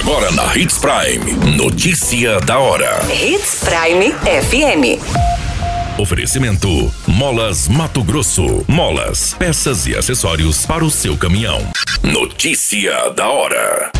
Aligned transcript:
Agora 0.00 0.30
na 0.32 0.56
Hits 0.56 0.78
Prime. 0.78 1.56
Notícia 1.58 2.40
da 2.40 2.58
hora. 2.58 3.00
Hits 3.12 3.62
Prime 3.62 4.14
FM. 4.22 4.98
Oferecimento: 6.00 6.90
Molas 7.06 7.68
Mato 7.68 8.02
Grosso. 8.02 8.64
Molas, 8.66 9.34
peças 9.34 9.86
e 9.86 9.94
acessórios 9.94 10.64
para 10.64 10.82
o 10.82 10.90
seu 10.90 11.18
caminhão. 11.18 11.60
Notícia 12.02 13.10
da 13.10 13.28
hora. 13.28 13.92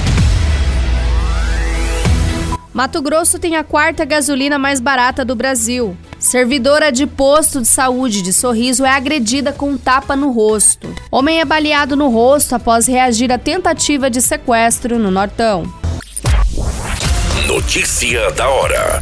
Mato 2.73 3.03
Grosso 3.03 3.39
tem 3.39 3.57
a 3.57 3.63
quarta 3.63 4.07
gasolina 4.07 4.59
mais 4.59 4.81
barata 4.81 5.23
do 5.23 5.37
Brasil. 5.37 5.95
Servidora 6.19 6.91
de 6.91 7.07
posto 7.07 7.61
de 7.61 7.69
saúde 7.69 8.23
de 8.23 8.33
Sorriso 8.33 8.87
é 8.87 8.91
agredida 8.91 9.53
com 9.53 9.73
um 9.73 9.77
tapa 9.77 10.17
no 10.17 10.31
rosto. 10.31 10.95
Homem 11.11 11.41
é 11.41 11.45
baleado 11.45 11.95
no 11.95 12.09
rosto 12.09 12.55
após 12.55 12.87
reagir 12.87 13.31
à 13.31 13.37
tentativa 13.37 14.09
de 14.09 14.23
sequestro 14.23 14.99
no 14.99 15.11
Nortão. 15.11 15.80
Notícia 17.71 18.33
da 18.33 18.49
hora. 18.49 18.99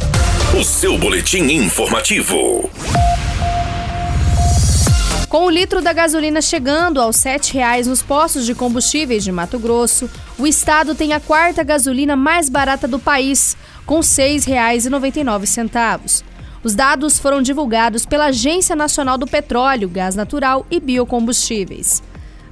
O 0.55 0.63
seu 0.63 0.95
boletim 0.95 1.41
informativo. 1.45 2.69
Com 5.27 5.45
o 5.45 5.49
litro 5.49 5.81
da 5.81 5.91
gasolina 5.91 6.39
chegando 6.39 7.01
aos 7.01 7.23
R$ 7.23 7.39
7,00 7.39 7.87
nos 7.87 8.03
postos 8.03 8.45
de 8.45 8.53
combustíveis 8.53 9.23
de 9.23 9.31
Mato 9.31 9.57
Grosso, 9.57 10.07
o 10.37 10.45
estado 10.45 10.93
tem 10.93 11.13
a 11.13 11.19
quarta 11.19 11.63
gasolina 11.63 12.15
mais 12.15 12.47
barata 12.47 12.87
do 12.87 12.99
país, 12.99 13.57
com 13.87 13.95
R$ 13.95 14.01
6,99. 14.01 16.23
Os 16.63 16.75
dados 16.75 17.17
foram 17.17 17.41
divulgados 17.41 18.05
pela 18.05 18.25
Agência 18.25 18.75
Nacional 18.75 19.17
do 19.17 19.25
Petróleo, 19.25 19.89
Gás 19.89 20.13
Natural 20.13 20.63
e 20.69 20.79
Biocombustíveis. 20.79 22.03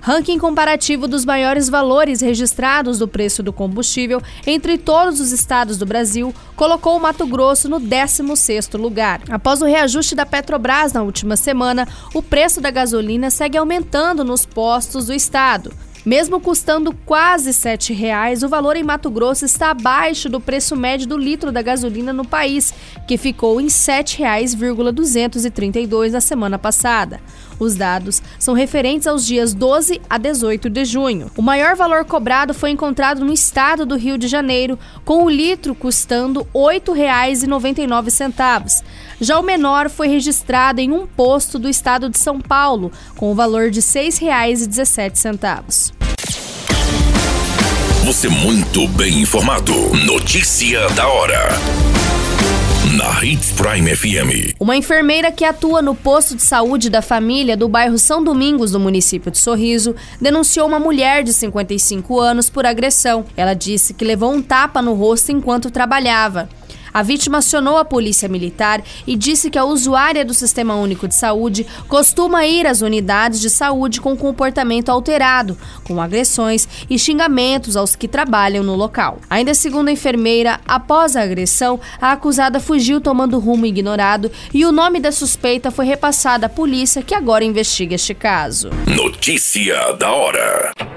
Ranking 0.02 0.38
comparativo 0.40 1.08
dos 1.08 1.26
maiores 1.26 1.70
valores 1.70 2.22
registrados 2.22 3.00
do 3.00 3.08
preço 3.08 3.44
do 3.44 3.52
combustível 3.52 4.22
entre 4.46 4.78
todos 4.78 5.20
os 5.20 5.32
estados 5.32 5.78
do 5.78 5.86
Brasil 5.86 6.34
colocou 6.56 6.96
o 6.96 7.00
Mato 7.00 7.26
Grosso 7.26 7.67
no 7.67 7.80
16º 7.80 8.80
lugar. 8.80 9.22
Após 9.30 9.62
o 9.62 9.66
reajuste 9.66 10.16
da 10.16 10.26
Petrobras 10.26 10.94
na 10.94 11.04
última 11.04 11.36
semana, 11.36 11.88
o 12.14 12.22
preço 12.22 12.62
da 12.62 12.72
gasolina 12.72 13.30
segue 13.30 13.58
aumentando 13.58 14.23
nos 14.23 14.45
postos 14.45 15.08
do 15.08 15.14
estado. 15.14 15.73
Mesmo 16.08 16.39
custando 16.39 16.95
quase 17.05 17.47
R$ 17.47 17.75
7,00, 17.75 18.45
o 18.45 18.47
valor 18.47 18.77
em 18.77 18.83
Mato 18.83 19.11
Grosso 19.11 19.44
está 19.44 19.72
abaixo 19.72 20.30
do 20.30 20.39
preço 20.39 20.73
médio 20.73 21.05
do 21.05 21.17
litro 21.17 21.52
da 21.52 21.61
gasolina 21.61 22.14
no 22.14 22.23
país, 22.23 22.73
que 23.05 23.17
ficou 23.17 23.59
em 23.59 23.66
R$ 23.66 23.69
7,232 23.69 26.14
na 26.14 26.22
semana 26.22 26.58
passada. 26.58 27.19
Os 27.59 27.75
dados 27.75 28.22
são 28.39 28.53
referentes 28.53 29.05
aos 29.05 29.25
dias 29.25 29.53
12 29.53 29.99
a 30.09 30.17
18 30.17 30.69
de 30.69 30.86
junho. 30.86 31.30
O 31.36 31.41
maior 31.41 31.75
valor 31.75 32.05
cobrado 32.05 32.53
foi 32.53 32.69
encontrado 32.69 33.25
no 33.25 33.33
estado 33.33 33.86
do 33.86 33.97
Rio 33.97 34.17
de 34.17 34.30
Janeiro, 34.30 34.80
com 35.03 35.25
o 35.25 35.30
litro 35.30 35.75
custando 35.75 36.47
R$ 36.55 36.80
8,99. 36.80 38.81
Já 39.19 39.38
o 39.38 39.44
menor 39.44 39.89
foi 39.89 40.08
registrado 40.08 40.80
em 40.80 40.89
um 40.89 41.05
posto 41.05 41.59
do 41.59 41.67
estado 41.67 42.09
de 42.09 42.17
São 42.17 42.39
Paulo, 42.39 42.94
com 43.17 43.30
o 43.30 43.36
valor 43.36 43.69
de 43.69 43.81
R$ 43.81 43.86
6,17. 43.86 45.97
Você 48.18 48.30
muito 48.30 48.88
bem 48.88 49.22
informado. 49.22 49.72
Notícia 50.04 50.90
da 50.96 51.08
hora. 51.08 51.50
Na 52.98 53.23
Hits 53.23 53.52
Prime 53.52 53.96
FM. 53.96 54.56
Uma 54.60 54.76
enfermeira 54.76 55.32
que 55.32 55.46
atua 55.46 55.84
no 55.84 55.94
posto 55.94 56.36
de 56.36 56.42
saúde 56.42 56.90
da 56.90 57.04
família 57.04 57.56
do 57.56 57.70
bairro 57.70 58.00
São 58.00 58.23
Domingos, 58.23 58.72
do 58.72 58.80
município 58.80 59.30
de 59.30 59.38
Sorriso, 59.38 59.95
denunciou 60.20 60.66
uma 60.68 60.80
mulher 60.80 61.23
de 61.23 61.32
55 61.32 62.20
anos 62.20 62.50
por 62.50 62.66
agressão. 62.66 63.23
Ela 63.38 63.54
disse 63.54 63.94
que 63.94 64.04
levou 64.04 64.34
um 64.34 64.42
tapa 64.42 64.82
no 64.82 64.95
rosto 64.95 65.32
enquanto 65.32 65.70
trabalhava. 65.70 66.50
A 66.98 67.03
vítima 67.03 67.38
acionou 67.38 67.78
a 67.78 67.86
polícia 67.86 68.28
militar 68.28 68.81
e 69.06 69.16
disse 69.16 69.52
que 69.52 69.59
a 69.59 69.64
usuária 69.64 70.26
do 70.26 70.34
Sistema 70.34 70.73
Único 70.73 71.08
de 71.08 71.14
Saúde 71.14 71.64
costuma 71.88 72.44
ir 72.48 72.66
às 72.66 72.82
unidades 72.82 73.39
de 73.39 73.52
saúde 73.52 74.02
com 74.02 74.17
comportamento 74.17 74.89
alterado, 74.89 75.55
com 75.83 76.02
agressões 76.02 76.67
e 76.89 76.98
xingamentos 76.98 77.77
aos 77.77 77.95
que 77.95 78.08
trabalham 78.08 78.64
no 78.64 78.73
local. 78.73 79.20
Ainda 79.30 79.54
segundo 79.54 79.89
a 79.89 79.92
enfermeira, 79.92 80.60
após 80.67 81.16
a 81.16 81.21
agressão, 81.21 81.80
a 82.02 82.14
acusada 82.14 82.60
fugiu 82.60 83.00
tomando 83.00 83.38
rumo 83.38 83.67
ignorado 83.67 84.32
e 84.52 84.66
o 84.66 84.71
nome 84.71 85.00
da 85.00 85.11
suspeita 85.11 85.70
foi 85.70 85.86
repassado 85.86 86.48
à 86.48 86.50
polícia 86.50 87.04
que 87.04 87.14
agora 87.14 87.45
investiga 87.45 87.94
este 87.94 88.16
caso. 88.16 88.71
Notícia 88.88 89.94
da 90.00 90.11
hora. 90.11 90.96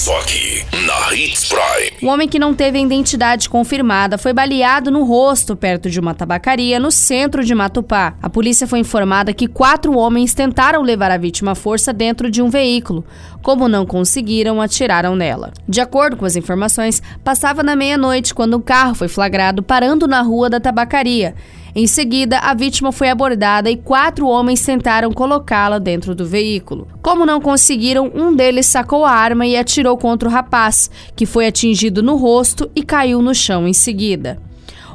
Só 0.00 0.18
aqui, 0.18 0.64
na 0.86 1.14
Hits 1.14 1.44
Prime. 1.44 1.92
Um 2.02 2.08
homem 2.08 2.26
que 2.26 2.38
não 2.38 2.54
teve 2.54 2.78
a 2.78 2.80
identidade 2.80 3.50
confirmada 3.50 4.16
foi 4.16 4.32
baleado 4.32 4.90
no 4.90 5.04
rosto 5.04 5.54
perto 5.54 5.90
de 5.90 6.00
uma 6.00 6.14
tabacaria 6.14 6.80
no 6.80 6.90
centro 6.90 7.44
de 7.44 7.54
Matupá. 7.54 8.14
A 8.22 8.30
polícia 8.30 8.66
foi 8.66 8.78
informada 8.78 9.34
que 9.34 9.46
quatro 9.46 9.94
homens 9.98 10.32
tentaram 10.32 10.80
levar 10.80 11.10
a 11.10 11.18
vítima 11.18 11.52
à 11.52 11.54
força 11.54 11.92
dentro 11.92 12.30
de 12.30 12.40
um 12.40 12.48
veículo. 12.48 13.04
Como 13.42 13.68
não 13.68 13.84
conseguiram, 13.84 14.58
atiraram 14.62 15.14
nela. 15.14 15.52
De 15.68 15.82
acordo 15.82 16.16
com 16.16 16.24
as 16.24 16.34
informações, 16.34 17.02
passava 17.22 17.62
na 17.62 17.76
meia-noite 17.76 18.34
quando 18.34 18.56
um 18.56 18.60
carro 18.62 18.94
foi 18.94 19.06
flagrado 19.06 19.62
parando 19.62 20.08
na 20.08 20.22
rua 20.22 20.48
da 20.48 20.58
tabacaria. 20.58 21.34
Em 21.74 21.86
seguida, 21.86 22.38
a 22.38 22.52
vítima 22.52 22.90
foi 22.90 23.08
abordada 23.08 23.70
e 23.70 23.76
quatro 23.76 24.26
homens 24.26 24.64
tentaram 24.64 25.12
colocá-la 25.12 25.78
dentro 25.78 26.14
do 26.14 26.26
veículo. 26.26 26.88
Como 27.00 27.24
não 27.24 27.40
conseguiram, 27.40 28.10
um 28.14 28.34
deles 28.34 28.66
sacou 28.66 29.04
a 29.04 29.12
arma 29.12 29.46
e 29.46 29.56
atirou 29.56 29.96
contra 29.96 30.28
o 30.28 30.32
rapaz, 30.32 30.90
que 31.14 31.26
foi 31.26 31.46
atingido 31.46 32.02
no 32.02 32.16
rosto 32.16 32.68
e 32.74 32.82
caiu 32.82 33.22
no 33.22 33.34
chão 33.34 33.68
em 33.68 33.72
seguida. 33.72 34.49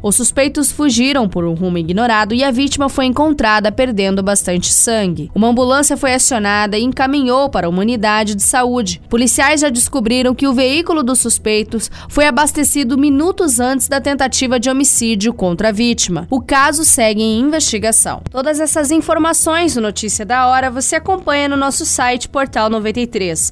Os 0.06 0.18
suspeitos 0.18 0.72
fugiram 0.72 1.28
por 1.28 1.46
um 1.46 1.56
rumo 1.56 1.80
ignorado 1.80 2.36
e 2.36 2.44
a 2.44 2.52
vítima 2.52 2.88
foi 2.90 3.06
encontrada 3.06 3.72
perdendo 3.72 4.22
bastante 4.22 4.72
sangue. 4.72 5.32
Uma 5.34 5.48
ambulância 5.48 5.98
foi 5.98 6.14
acionada 6.14 6.78
e 6.78 6.84
encaminhou 6.84 7.50
para 7.50 7.68
uma 7.68 7.82
unidade 7.82 8.36
de 8.36 8.44
saúde. 8.44 9.02
Policiais 9.10 9.62
já 9.62 9.70
descobriram 9.70 10.36
que 10.36 10.46
o 10.46 10.54
veículo 10.54 11.02
dos 11.02 11.18
suspeitos 11.18 11.90
foi 12.08 12.28
abastecido 12.28 13.00
minutos 13.00 13.60
antes 13.60 13.88
da 13.88 14.00
tentativa 14.00 14.60
de 14.60 14.70
homicídio 14.70 15.34
contra 15.34 15.70
a 15.70 15.72
vítima. 15.72 16.28
O 16.30 16.40
caso 16.40 16.86
segue 16.86 17.24
em 17.24 17.40
investigação. 17.40 18.22
Todas 18.30 18.60
essas 18.60 18.92
informações 18.92 19.76
no 19.76 19.82
Notícia 19.82 20.24
da 20.24 20.46
Hora 20.46 20.70
você 20.70 20.98
acompanha 20.98 21.50
no 21.50 21.58
nosso 21.58 21.84
site 21.84 22.30
Portal 22.30 22.70
93. 22.70 23.52